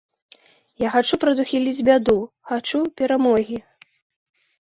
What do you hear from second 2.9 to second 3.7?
перамогі.